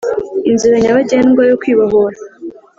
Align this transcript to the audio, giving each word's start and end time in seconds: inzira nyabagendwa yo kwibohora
inzira 0.49 0.75
nyabagendwa 0.83 1.41
yo 1.49 1.55
kwibohora 1.61 2.17